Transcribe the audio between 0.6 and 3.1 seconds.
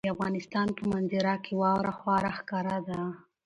په منظره کې واوره خورا ښکاره ده.